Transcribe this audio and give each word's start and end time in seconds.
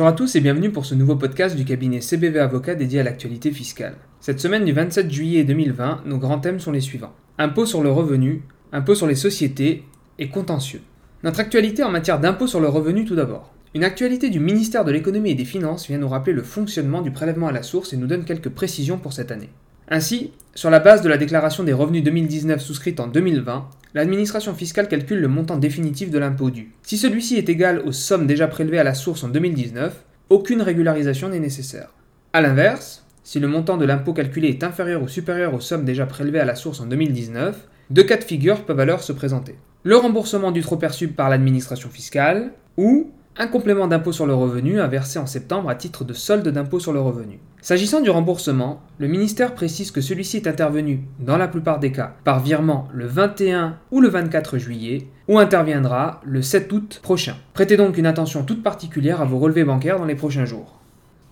Bonjour 0.00 0.14
à 0.14 0.16
tous 0.16 0.34
et 0.34 0.40
bienvenue 0.40 0.70
pour 0.70 0.86
ce 0.86 0.94
nouveau 0.94 1.16
podcast 1.16 1.54
du 1.54 1.66
cabinet 1.66 2.00
CBV 2.00 2.38
Avocat 2.38 2.74
dédié 2.74 3.00
à 3.00 3.02
l'actualité 3.02 3.50
fiscale. 3.50 3.96
Cette 4.18 4.40
semaine 4.40 4.64
du 4.64 4.72
27 4.72 5.10
juillet 5.10 5.44
2020, 5.44 6.04
nos 6.06 6.16
grands 6.16 6.38
thèmes 6.38 6.58
sont 6.58 6.72
les 6.72 6.80
suivants. 6.80 7.12
Impôt 7.36 7.66
sur 7.66 7.82
le 7.82 7.92
revenu, 7.92 8.40
impôt 8.72 8.94
sur 8.94 9.06
les 9.06 9.14
sociétés 9.14 9.84
et 10.18 10.30
contentieux. 10.30 10.80
Notre 11.22 11.40
actualité 11.40 11.82
en 11.82 11.90
matière 11.90 12.18
d'impôt 12.18 12.46
sur 12.46 12.60
le 12.60 12.68
revenu 12.68 13.04
tout 13.04 13.14
d'abord. 13.14 13.52
Une 13.74 13.84
actualité 13.84 14.30
du 14.30 14.40
ministère 14.40 14.86
de 14.86 14.90
l'économie 14.90 15.32
et 15.32 15.34
des 15.34 15.44
finances 15.44 15.86
vient 15.86 15.98
nous 15.98 16.08
rappeler 16.08 16.32
le 16.32 16.44
fonctionnement 16.44 17.02
du 17.02 17.10
prélèvement 17.10 17.48
à 17.48 17.52
la 17.52 17.62
source 17.62 17.92
et 17.92 17.98
nous 17.98 18.06
donne 18.06 18.24
quelques 18.24 18.48
précisions 18.48 18.96
pour 18.96 19.12
cette 19.12 19.30
année. 19.30 19.50
Ainsi, 19.92 20.30
sur 20.54 20.70
la 20.70 20.78
base 20.78 21.02
de 21.02 21.08
la 21.08 21.16
déclaration 21.16 21.64
des 21.64 21.72
revenus 21.72 22.04
2019 22.04 22.62
souscrite 22.62 23.00
en 23.00 23.08
2020, 23.08 23.68
l'administration 23.94 24.54
fiscale 24.54 24.86
calcule 24.86 25.20
le 25.20 25.26
montant 25.26 25.56
définitif 25.56 26.10
de 26.10 26.18
l'impôt 26.18 26.50
dû. 26.50 26.70
Si 26.84 26.96
celui-ci 26.96 27.36
est 27.36 27.48
égal 27.48 27.80
aux 27.80 27.90
sommes 27.90 28.28
déjà 28.28 28.46
prélevées 28.46 28.78
à 28.78 28.84
la 28.84 28.94
source 28.94 29.24
en 29.24 29.28
2019, 29.28 30.04
aucune 30.28 30.62
régularisation 30.62 31.28
n'est 31.28 31.40
nécessaire. 31.40 31.88
A 32.32 32.40
l'inverse, 32.40 33.04
si 33.24 33.40
le 33.40 33.48
montant 33.48 33.78
de 33.78 33.84
l'impôt 33.84 34.12
calculé 34.12 34.48
est 34.48 34.62
inférieur 34.62 35.02
ou 35.02 35.08
supérieur 35.08 35.54
aux 35.54 35.60
sommes 35.60 35.84
déjà 35.84 36.06
prélevées 36.06 36.38
à 36.38 36.44
la 36.44 36.54
source 36.54 36.80
en 36.80 36.86
2019, 36.86 37.56
deux 37.90 38.04
cas 38.04 38.16
de 38.16 38.22
figure 38.22 38.64
peuvent 38.64 38.78
alors 38.78 39.02
se 39.02 39.12
présenter. 39.12 39.56
Le 39.82 39.96
remboursement 39.96 40.52
du 40.52 40.60
trop 40.60 40.76
perçu 40.76 41.08
par 41.08 41.28
l'administration 41.28 41.90
fiscale 41.90 42.52
ou 42.76 43.10
un 43.36 43.46
complément 43.46 43.86
d'impôt 43.86 44.12
sur 44.12 44.26
le 44.26 44.34
revenu 44.34 44.80
à 44.80 44.86
verser 44.86 45.18
en 45.18 45.26
septembre 45.26 45.70
à 45.70 45.74
titre 45.74 46.04
de 46.04 46.12
solde 46.12 46.48
d'impôt 46.48 46.80
sur 46.80 46.92
le 46.92 47.00
revenu. 47.00 47.38
S'agissant 47.62 48.00
du 48.00 48.10
remboursement, 48.10 48.82
le 48.98 49.06
ministère 49.06 49.54
précise 49.54 49.90
que 49.90 50.00
celui-ci 50.00 50.38
est 50.38 50.46
intervenu, 50.46 51.02
dans 51.18 51.36
la 51.36 51.48
plupart 51.48 51.78
des 51.78 51.92
cas, 51.92 52.16
par 52.24 52.40
virement 52.40 52.88
le 52.92 53.06
21 53.06 53.76
ou 53.90 54.00
le 54.00 54.08
24 54.08 54.58
juillet, 54.58 55.06
ou 55.28 55.38
interviendra 55.38 56.20
le 56.24 56.42
7 56.42 56.72
août 56.72 57.00
prochain. 57.02 57.36
Prêtez 57.54 57.76
donc 57.76 57.98
une 57.98 58.06
attention 58.06 58.42
toute 58.42 58.62
particulière 58.62 59.20
à 59.20 59.26
vos 59.26 59.38
relevés 59.38 59.64
bancaires 59.64 59.98
dans 59.98 60.06
les 60.06 60.14
prochains 60.16 60.46
jours. 60.46 60.80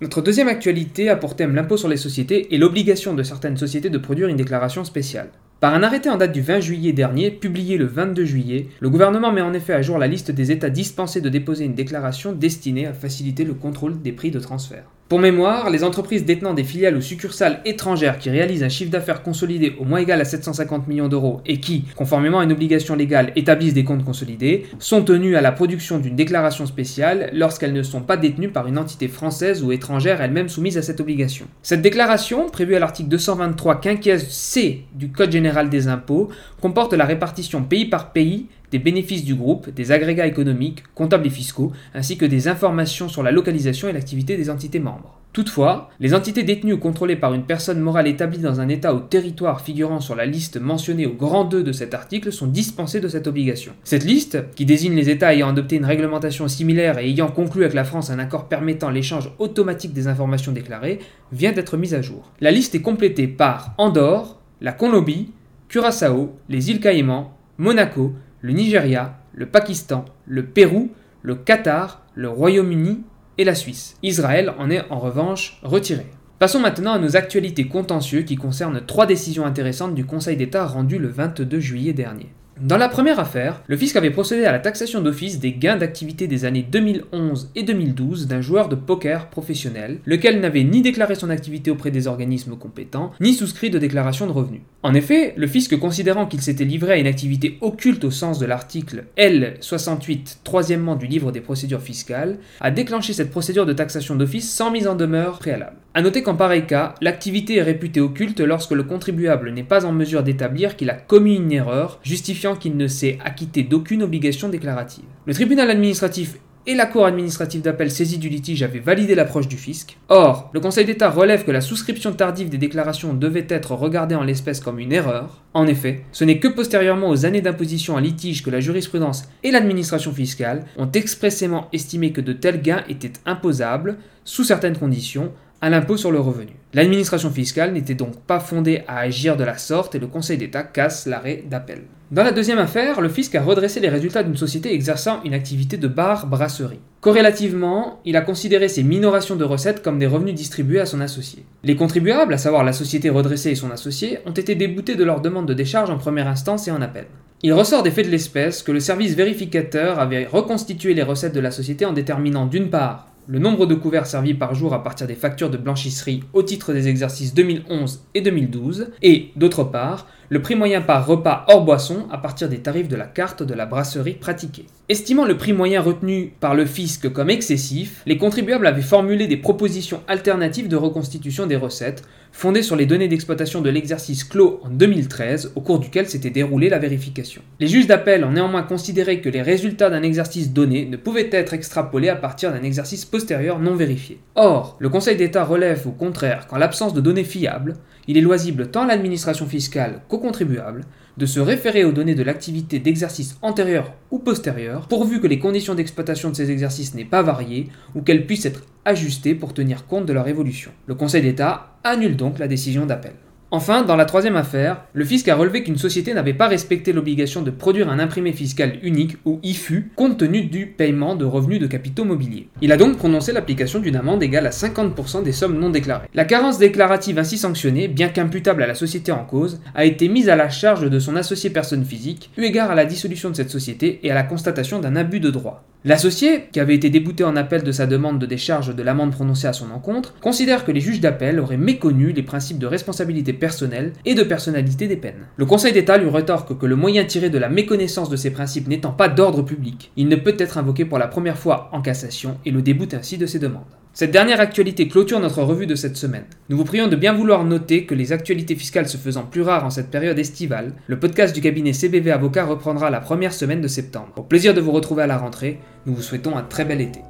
Notre 0.00 0.22
deuxième 0.22 0.48
actualité 0.48 1.08
a 1.08 1.16
pour 1.16 1.34
thème 1.34 1.56
l'impôt 1.56 1.76
sur 1.76 1.88
les 1.88 1.96
sociétés 1.96 2.54
et 2.54 2.58
l'obligation 2.58 3.14
de 3.14 3.22
certaines 3.24 3.56
sociétés 3.56 3.90
de 3.90 3.98
produire 3.98 4.28
une 4.28 4.36
déclaration 4.36 4.84
spéciale. 4.84 5.30
Par 5.60 5.74
un 5.74 5.82
arrêté 5.82 6.08
en 6.08 6.16
date 6.16 6.30
du 6.30 6.40
20 6.40 6.60
juillet 6.60 6.92
dernier, 6.92 7.32
publié 7.32 7.78
le 7.78 7.86
22 7.86 8.24
juillet, 8.24 8.68
le 8.78 8.90
gouvernement 8.90 9.32
met 9.32 9.40
en 9.40 9.52
effet 9.52 9.72
à 9.72 9.82
jour 9.82 9.98
la 9.98 10.06
liste 10.06 10.30
des 10.30 10.52
États 10.52 10.70
dispensés 10.70 11.20
de 11.20 11.28
déposer 11.28 11.64
une 11.64 11.74
déclaration 11.74 12.30
destinée 12.30 12.86
à 12.86 12.92
faciliter 12.92 13.42
le 13.42 13.54
contrôle 13.54 14.00
des 14.00 14.12
prix 14.12 14.30
de 14.30 14.38
transfert. 14.38 14.84
Pour 15.08 15.20
mémoire, 15.20 15.70
les 15.70 15.84
entreprises 15.84 16.26
détenant 16.26 16.52
des 16.52 16.64
filiales 16.64 16.94
ou 16.94 17.00
succursales 17.00 17.62
étrangères 17.64 18.18
qui 18.18 18.28
réalisent 18.28 18.62
un 18.62 18.68
chiffre 18.68 18.90
d'affaires 18.90 19.22
consolidé 19.22 19.74
au 19.78 19.84
moins 19.84 20.00
égal 20.00 20.20
à 20.20 20.26
750 20.26 20.86
millions 20.86 21.08
d'euros 21.08 21.40
et 21.46 21.60
qui, 21.60 21.84
conformément 21.96 22.40
à 22.40 22.44
une 22.44 22.52
obligation 22.52 22.94
légale, 22.94 23.32
établissent 23.34 23.72
des 23.72 23.84
comptes 23.84 24.04
consolidés, 24.04 24.66
sont 24.78 25.02
tenues 25.02 25.34
à 25.34 25.40
la 25.40 25.50
production 25.50 25.96
d'une 25.98 26.14
déclaration 26.14 26.66
spéciale 26.66 27.30
lorsqu'elles 27.32 27.72
ne 27.72 27.82
sont 27.82 28.02
pas 28.02 28.18
détenues 28.18 28.50
par 28.50 28.66
une 28.66 28.76
entité 28.76 29.08
française 29.08 29.64
ou 29.64 29.72
étrangère 29.72 30.20
elle-même 30.20 30.50
soumise 30.50 30.76
à 30.76 30.82
cette 30.82 31.00
obligation. 31.00 31.46
Cette 31.62 31.80
déclaration, 31.80 32.50
prévue 32.50 32.74
à 32.74 32.78
l'article 32.78 33.08
223 33.08 33.80
quinquies 33.80 34.20
C 34.20 34.84
du 34.92 35.08
Code 35.08 35.32
général 35.32 35.70
des 35.70 35.88
impôts, 35.88 36.28
comporte 36.60 36.92
la 36.92 37.06
répartition 37.06 37.62
pays 37.62 37.86
par 37.86 38.12
pays 38.12 38.48
des 38.70 38.78
bénéfices 38.78 39.24
du 39.24 39.34
groupe, 39.34 39.70
des 39.70 39.92
agrégats 39.92 40.26
économiques, 40.26 40.82
comptables 40.94 41.26
et 41.26 41.30
fiscaux, 41.30 41.72
ainsi 41.94 42.18
que 42.18 42.26
des 42.26 42.48
informations 42.48 43.08
sur 43.08 43.22
la 43.22 43.32
localisation 43.32 43.88
et 43.88 43.92
l'activité 43.92 44.36
des 44.36 44.50
entités 44.50 44.80
membres. 44.80 45.18
Toutefois, 45.32 45.90
les 46.00 46.14
entités 46.14 46.42
détenues 46.42 46.72
ou 46.72 46.78
contrôlées 46.78 47.14
par 47.14 47.34
une 47.34 47.44
personne 47.44 47.80
morale 47.80 48.08
établie 48.08 48.38
dans 48.38 48.60
un 48.60 48.68
État 48.68 48.94
ou 48.94 49.00
territoire 49.00 49.60
figurant 49.60 50.00
sur 50.00 50.16
la 50.16 50.26
liste 50.26 50.58
mentionnée 50.58 51.06
au 51.06 51.12
grand 51.12 51.44
2 51.44 51.62
de 51.62 51.72
cet 51.72 51.94
article 51.94 52.32
sont 52.32 52.46
dispensées 52.46 53.00
de 53.00 53.08
cette 53.08 53.26
obligation. 53.26 53.72
Cette 53.84 54.04
liste, 54.04 54.38
qui 54.56 54.64
désigne 54.64 54.94
les 54.94 55.10
États 55.10 55.34
ayant 55.34 55.50
adopté 55.50 55.76
une 55.76 55.84
réglementation 55.84 56.48
similaire 56.48 56.98
et 56.98 57.08
ayant 57.08 57.28
conclu 57.28 57.62
avec 57.62 57.74
la 57.74 57.84
France 57.84 58.10
un 58.10 58.18
accord 58.18 58.48
permettant 58.48 58.90
l'échange 58.90 59.30
automatique 59.38 59.92
des 59.92 60.08
informations 60.08 60.52
déclarées, 60.52 60.98
vient 61.30 61.52
d'être 61.52 61.76
mise 61.76 61.94
à 61.94 62.02
jour. 62.02 62.32
La 62.40 62.50
liste 62.50 62.74
est 62.74 62.82
complétée 62.82 63.28
par 63.28 63.74
Andorre, 63.76 64.40
la 64.60 64.72
Colombie, 64.72 65.30
Curaçao, 65.68 66.32
les 66.48 66.70
îles 66.70 66.80
Caïmans, 66.80 67.32
Monaco, 67.58 68.14
le 68.40 68.52
Nigeria, 68.52 69.18
le 69.32 69.46
Pakistan, 69.46 70.04
le 70.26 70.44
Pérou, 70.46 70.90
le 71.22 71.34
Qatar, 71.34 72.02
le 72.14 72.28
Royaume-Uni 72.28 73.02
et 73.38 73.44
la 73.44 73.54
Suisse. 73.54 73.96
Israël 74.02 74.54
en 74.58 74.70
est 74.70 74.84
en 74.90 74.98
revanche 74.98 75.58
retiré. 75.62 76.06
Passons 76.38 76.60
maintenant 76.60 76.92
à 76.92 76.98
nos 76.98 77.16
actualités 77.16 77.66
contentieux 77.66 78.22
qui 78.22 78.36
concernent 78.36 78.84
trois 78.86 79.06
décisions 79.06 79.44
intéressantes 79.44 79.94
du 79.94 80.04
Conseil 80.04 80.36
d'État 80.36 80.66
rendues 80.66 80.98
le 80.98 81.08
22 81.08 81.58
juillet 81.58 81.92
dernier. 81.92 82.32
Dans 82.60 82.76
la 82.76 82.88
première 82.88 83.20
affaire, 83.20 83.62
le 83.68 83.76
fisc 83.76 83.94
avait 83.94 84.10
procédé 84.10 84.44
à 84.44 84.50
la 84.50 84.58
taxation 84.58 85.00
d'office 85.00 85.38
des 85.38 85.52
gains 85.52 85.76
d'activité 85.76 86.26
des 86.26 86.44
années 86.44 86.66
2011 86.68 87.52
et 87.54 87.62
2012 87.62 88.26
d'un 88.26 88.40
joueur 88.40 88.68
de 88.68 88.74
poker 88.74 89.30
professionnel, 89.30 90.00
lequel 90.06 90.40
n'avait 90.40 90.64
ni 90.64 90.82
déclaré 90.82 91.14
son 91.14 91.30
activité 91.30 91.70
auprès 91.70 91.92
des 91.92 92.08
organismes 92.08 92.56
compétents, 92.56 93.12
ni 93.20 93.32
souscrit 93.32 93.70
de 93.70 93.78
déclaration 93.78 94.26
de 94.26 94.32
revenus. 94.32 94.62
En 94.82 94.94
effet, 94.94 95.34
le 95.36 95.46
fisc 95.46 95.78
considérant 95.78 96.26
qu'il 96.26 96.40
s'était 96.40 96.64
livré 96.64 96.94
à 96.94 96.96
une 96.96 97.06
activité 97.06 97.58
occulte 97.60 98.02
au 98.04 98.10
sens 98.10 98.40
de 98.40 98.46
l'article 98.46 99.04
L68 99.16 100.38
troisièmement 100.42 100.96
du 100.96 101.06
livre 101.06 101.30
des 101.30 101.40
procédures 101.40 101.80
fiscales, 101.82 102.38
a 102.60 102.72
déclenché 102.72 103.12
cette 103.12 103.30
procédure 103.30 103.66
de 103.66 103.72
taxation 103.72 104.16
d'office 104.16 104.50
sans 104.50 104.72
mise 104.72 104.88
en 104.88 104.96
demeure 104.96 105.38
préalable. 105.38 105.76
A 105.94 106.02
noter 106.02 106.22
qu'en 106.22 106.36
pareil 106.36 106.66
cas, 106.66 106.94
l'activité 107.00 107.56
est 107.56 107.62
réputée 107.62 108.00
occulte 108.00 108.40
lorsque 108.40 108.72
le 108.72 108.84
contribuable 108.84 109.50
n'est 109.50 109.64
pas 109.64 109.84
en 109.84 109.92
mesure 109.92 110.22
d'établir 110.22 110.76
qu'il 110.76 110.90
a 110.90 110.94
commis 110.94 111.36
une 111.36 111.50
erreur, 111.50 111.98
justifiant 112.02 112.47
qu'il 112.56 112.76
ne 112.76 112.86
s'est 112.86 113.18
acquitté 113.24 113.62
d'aucune 113.62 114.02
obligation 114.02 114.48
déclarative. 114.48 115.04
Le 115.26 115.34
tribunal 115.34 115.70
administratif 115.70 116.36
et 116.68 116.74
la 116.74 116.84
Cour 116.84 117.06
administrative 117.06 117.62
d'appel 117.62 117.90
saisie 117.90 118.18
du 118.18 118.28
litige 118.28 118.62
avaient 118.62 118.78
validé 118.78 119.14
l'approche 119.14 119.48
du 119.48 119.56
fisc. 119.56 119.96
Or, 120.10 120.50
le 120.52 120.60
Conseil 120.60 120.84
d'État 120.84 121.08
relève 121.08 121.44
que 121.46 121.50
la 121.50 121.62
souscription 121.62 122.12
tardive 122.12 122.50
des 122.50 122.58
déclarations 122.58 123.14
devait 123.14 123.46
être 123.48 123.72
regardée 123.72 124.14
en 124.14 124.22
l'espèce 124.22 124.60
comme 124.60 124.78
une 124.78 124.92
erreur. 124.92 125.42
En 125.54 125.66
effet, 125.66 126.04
ce 126.12 126.24
n'est 126.24 126.40
que 126.40 126.48
postérieurement 126.48 127.08
aux 127.08 127.24
années 127.24 127.40
d'imposition 127.40 127.96
à 127.96 128.02
litige 128.02 128.42
que 128.42 128.50
la 128.50 128.60
jurisprudence 128.60 129.30
et 129.42 129.50
l'administration 129.50 130.12
fiscale 130.12 130.66
ont 130.76 130.90
expressément 130.92 131.68
estimé 131.72 132.12
que 132.12 132.20
de 132.20 132.34
tels 132.34 132.60
gains 132.60 132.84
étaient 132.90 133.14
imposables, 133.24 133.96
sous 134.24 134.44
certaines 134.44 134.76
conditions, 134.76 135.32
à 135.60 135.70
l'impôt 135.70 135.96
sur 135.96 136.10
le 136.10 136.20
revenu. 136.20 136.52
L'administration 136.74 137.30
fiscale 137.30 137.72
n'était 137.72 137.94
donc 137.94 138.20
pas 138.20 138.40
fondée 138.40 138.82
à 138.86 138.98
agir 138.98 139.36
de 139.36 139.44
la 139.44 139.58
sorte 139.58 139.94
et 139.94 139.98
le 139.98 140.06
Conseil 140.06 140.38
d'État 140.38 140.62
casse 140.62 141.06
l'arrêt 141.06 141.44
d'appel. 141.48 141.82
Dans 142.10 142.22
la 142.22 142.32
deuxième 142.32 142.58
affaire, 142.58 143.00
le 143.00 143.08
fisc 143.08 143.34
a 143.34 143.42
redressé 143.42 143.80
les 143.80 143.88
résultats 143.88 144.22
d'une 144.22 144.36
société 144.36 144.72
exerçant 144.72 145.20
une 145.24 145.34
activité 145.34 145.76
de 145.76 145.88
bar-brasserie. 145.88 146.80
Corrélativement, 147.00 148.00
il 148.04 148.16
a 148.16 148.22
considéré 148.22 148.68
ces 148.68 148.82
minorations 148.82 149.36
de 149.36 149.44
recettes 149.44 149.82
comme 149.82 149.98
des 149.98 150.06
revenus 150.06 150.34
distribués 150.34 150.80
à 150.80 150.86
son 150.86 151.00
associé. 151.00 151.44
Les 151.64 151.76
contribuables, 151.76 152.32
à 152.32 152.38
savoir 152.38 152.64
la 152.64 152.72
société 152.72 153.10
redressée 153.10 153.50
et 153.50 153.56
son 153.56 153.70
associé, 153.70 154.18
ont 154.26 154.32
été 154.32 154.54
déboutés 154.54 154.94
de 154.94 155.04
leur 155.04 155.20
demande 155.20 155.46
de 155.46 155.54
décharge 155.54 155.90
en 155.90 155.98
première 155.98 156.28
instance 156.28 156.66
et 156.66 156.70
en 156.70 156.80
appel. 156.80 157.06
Il 157.42 157.52
ressort 157.52 157.82
des 157.82 157.92
faits 157.92 158.06
de 158.06 158.10
l'espèce 158.10 158.62
que 158.62 158.72
le 158.72 158.80
service 158.80 159.14
vérificateur 159.14 160.00
avait 160.00 160.26
reconstitué 160.26 160.94
les 160.94 161.04
recettes 161.04 161.34
de 161.34 161.40
la 161.40 161.52
société 161.52 161.84
en 161.84 161.92
déterminant 161.92 162.46
d'une 162.46 162.70
part 162.70 163.08
le 163.28 163.38
nombre 163.38 163.66
de 163.66 163.74
couverts 163.74 164.06
servis 164.06 164.32
par 164.32 164.54
jour 164.54 164.72
à 164.72 164.82
partir 164.82 165.06
des 165.06 165.14
factures 165.14 165.50
de 165.50 165.58
blanchisserie 165.58 166.24
au 166.32 166.42
titre 166.42 166.72
des 166.72 166.88
exercices 166.88 167.34
2011 167.34 168.00
et 168.14 168.22
2012, 168.22 168.90
et 169.02 169.32
d'autre 169.36 169.64
part, 169.64 170.06
le 170.30 170.42
prix 170.42 170.54
moyen 170.54 170.82
par 170.82 171.06
repas 171.06 171.44
hors 171.48 171.64
boisson 171.64 172.06
à 172.10 172.18
partir 172.18 172.48
des 172.48 172.58
tarifs 172.58 172.88
de 172.88 172.96
la 172.96 173.06
carte 173.06 173.42
de 173.42 173.54
la 173.54 173.64
brasserie 173.64 174.14
pratiquée. 174.14 174.66
Estimant 174.90 175.24
le 175.24 175.36
prix 175.36 175.52
moyen 175.52 175.80
retenu 175.80 176.32
par 176.40 176.54
le 176.54 176.66
fisc 176.66 177.10
comme 177.12 177.30
excessif, 177.30 178.02
les 178.06 178.18
contribuables 178.18 178.66
avaient 178.66 178.82
formulé 178.82 179.26
des 179.26 179.36
propositions 179.36 180.02
alternatives 180.08 180.68
de 180.68 180.76
reconstitution 180.76 181.46
des 181.46 181.56
recettes, 181.56 182.02
fondées 182.32 182.62
sur 182.62 182.76
les 182.76 182.86
données 182.86 183.08
d'exploitation 183.08 183.60
de 183.60 183.70
l'exercice 183.70 184.24
clos 184.24 184.60
en 184.64 184.70
2013, 184.70 185.52
au 185.56 185.60
cours 185.60 185.78
duquel 185.78 186.08
s'était 186.08 186.30
déroulée 186.30 186.68
la 186.68 186.78
vérification. 186.78 187.42
Les 187.60 187.66
juges 187.66 187.86
d'appel 187.86 188.24
ont 188.24 188.32
néanmoins 188.32 188.62
considéré 188.62 189.20
que 189.20 189.28
les 189.28 189.42
résultats 189.42 189.90
d'un 189.90 190.02
exercice 190.02 190.52
donné 190.52 190.86
ne 190.86 190.96
pouvaient 190.96 191.30
être 191.32 191.54
extrapolés 191.54 192.08
à 192.08 192.16
partir 192.16 192.52
d'un 192.52 192.62
exercice 192.62 193.04
postérieur 193.04 193.58
non 193.58 193.74
vérifié. 193.74 194.20
Or, 194.34 194.76
le 194.78 194.88
Conseil 194.88 195.16
d'État 195.16 195.44
relève 195.44 195.86
au 195.86 195.92
contraire 195.92 196.46
qu'en 196.46 196.58
l'absence 196.58 196.94
de 196.94 197.00
données 197.00 197.24
fiables, 197.24 197.76
il 198.08 198.16
est 198.16 198.22
loisible 198.22 198.70
tant 198.70 198.84
à 198.84 198.86
l'administration 198.86 199.46
fiscale 199.46 200.00
qu'aux 200.08 200.18
contribuables 200.18 200.86
de 201.18 201.26
se 201.26 201.40
référer 201.40 201.84
aux 201.84 201.92
données 201.92 202.14
de 202.14 202.22
l'activité 202.22 202.78
d'exercice 202.78 203.36
antérieur 203.42 203.92
ou 204.10 204.18
postérieur, 204.18 204.88
pourvu 204.88 205.20
que 205.20 205.26
les 205.26 205.38
conditions 205.38 205.74
d'exploitation 205.74 206.30
de 206.30 206.34
ces 206.36 206.50
exercices 206.50 206.94
n'aient 206.94 207.04
pas 207.04 207.22
varié 207.22 207.68
ou 207.94 208.00
qu'elles 208.00 208.26
puissent 208.26 208.46
être 208.46 208.64
ajustées 208.84 209.34
pour 209.34 209.52
tenir 209.52 209.86
compte 209.86 210.06
de 210.06 210.12
leur 210.12 210.26
évolution. 210.26 210.70
Le 210.86 210.94
Conseil 210.94 211.22
d'État 211.22 211.76
annule 211.84 212.16
donc 212.16 212.38
la 212.38 212.48
décision 212.48 212.86
d'appel. 212.86 213.12
Enfin, 213.50 213.82
dans 213.82 213.96
la 213.96 214.04
troisième 214.04 214.36
affaire, 214.36 214.82
le 214.92 215.06
fisc 215.06 215.26
a 215.26 215.34
relevé 215.34 215.62
qu'une 215.62 215.78
société 215.78 216.12
n'avait 216.12 216.34
pas 216.34 216.48
respecté 216.48 216.92
l'obligation 216.92 217.40
de 217.40 217.50
produire 217.50 217.88
un 217.88 217.98
imprimé 217.98 218.32
fiscal 218.32 218.78
unique 218.82 219.16
ou 219.24 219.40
IFU 219.42 219.90
compte 219.96 220.18
tenu 220.18 220.42
du 220.42 220.66
paiement 220.66 221.14
de 221.14 221.24
revenus 221.24 221.58
de 221.58 221.66
capitaux 221.66 222.04
mobiliers. 222.04 222.48
Il 222.60 222.72
a 222.72 222.76
donc 222.76 222.98
prononcé 222.98 223.32
l'application 223.32 223.78
d'une 223.78 223.96
amende 223.96 224.22
égale 224.22 224.46
à 224.46 224.50
50% 224.50 225.22
des 225.22 225.32
sommes 225.32 225.58
non 225.58 225.70
déclarées. 225.70 226.08
La 226.12 226.26
carence 226.26 226.58
déclarative 226.58 227.18
ainsi 227.18 227.38
sanctionnée, 227.38 227.88
bien 227.88 228.08
qu'imputable 228.08 228.62
à 228.62 228.66
la 228.66 228.74
société 228.74 229.12
en 229.12 229.24
cause, 229.24 229.62
a 229.74 229.86
été 229.86 230.08
mise 230.08 230.28
à 230.28 230.36
la 230.36 230.50
charge 230.50 230.90
de 230.90 230.98
son 230.98 231.16
associé 231.16 231.48
personne 231.48 231.86
physique, 231.86 232.30
eu 232.36 232.42
égard 232.42 232.70
à 232.70 232.74
la 232.74 232.84
dissolution 232.84 233.30
de 233.30 233.36
cette 233.36 233.50
société 233.50 234.00
et 234.02 234.10
à 234.10 234.14
la 234.14 234.24
constatation 234.24 234.78
d'un 234.78 234.94
abus 234.94 235.20
de 235.20 235.30
droit. 235.30 235.64
L'associé, 235.84 236.48
qui 236.50 236.58
avait 236.58 236.74
été 236.74 236.90
débouté 236.90 237.22
en 237.22 237.36
appel 237.36 237.62
de 237.62 237.70
sa 237.70 237.86
demande 237.86 238.18
de 238.18 238.26
décharge 238.26 238.74
de 238.74 238.82
l'amende 238.82 239.12
prononcée 239.12 239.46
à 239.46 239.52
son 239.52 239.70
encontre, 239.70 240.12
considère 240.20 240.64
que 240.64 240.72
les 240.72 240.80
juges 240.80 241.00
d'appel 241.00 241.38
auraient 241.38 241.56
méconnu 241.56 242.10
les 242.10 242.24
principes 242.24 242.58
de 242.58 242.66
responsabilité 242.66 243.32
personnelle 243.32 243.92
et 244.04 244.16
de 244.16 244.24
personnalité 244.24 244.88
des 244.88 244.96
peines. 244.96 245.28
Le 245.36 245.46
Conseil 245.46 245.72
d'État 245.72 245.96
lui 245.96 246.10
rétorque 246.10 246.58
que 246.58 246.66
le 246.66 246.74
moyen 246.74 247.04
tiré 247.04 247.30
de 247.30 247.38
la 247.38 247.48
méconnaissance 247.48 248.10
de 248.10 248.16
ces 248.16 248.32
principes 248.32 248.66
n'étant 248.66 248.90
pas 248.90 249.08
d'ordre 249.08 249.42
public, 249.42 249.92
il 249.96 250.08
ne 250.08 250.16
peut 250.16 250.34
être 250.36 250.58
invoqué 250.58 250.84
pour 250.84 250.98
la 250.98 251.06
première 251.06 251.38
fois 251.38 251.70
en 251.72 251.80
cassation 251.80 252.38
et 252.44 252.50
le 252.50 252.60
déboute 252.60 252.94
ainsi 252.94 253.16
de 253.16 253.26
ses 253.26 253.38
demandes. 253.38 253.62
Cette 253.98 254.12
dernière 254.12 254.38
actualité 254.38 254.86
clôture 254.86 255.18
notre 255.18 255.42
revue 255.42 255.66
de 255.66 255.74
cette 255.74 255.96
semaine. 255.96 256.22
Nous 256.48 256.56
vous 256.56 256.62
prions 256.62 256.86
de 256.86 256.94
bien 256.94 257.12
vouloir 257.12 257.42
noter 257.42 257.84
que 257.84 257.96
les 257.96 258.12
actualités 258.12 258.54
fiscales 258.54 258.88
se 258.88 258.96
faisant 258.96 259.24
plus 259.24 259.42
rares 259.42 259.64
en 259.64 259.70
cette 259.70 259.90
période 259.90 260.20
estivale, 260.20 260.74
le 260.86 261.00
podcast 261.00 261.34
du 261.34 261.40
cabinet 261.40 261.72
CBV 261.72 262.12
Avocat 262.12 262.44
reprendra 262.44 262.90
la 262.90 263.00
première 263.00 263.32
semaine 263.32 263.60
de 263.60 263.66
septembre. 263.66 264.12
Au 264.16 264.22
plaisir 264.22 264.54
de 264.54 264.60
vous 264.60 264.70
retrouver 264.70 265.02
à 265.02 265.08
la 265.08 265.18
rentrée, 265.18 265.58
nous 265.84 265.96
vous 265.96 266.02
souhaitons 266.02 266.36
un 266.36 266.44
très 266.44 266.64
bel 266.64 266.80
été. 266.80 267.00